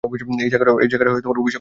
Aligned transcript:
এই 0.43 0.49
জায়গাটা 0.51 0.71
অভিশপ্ত! 0.73 1.49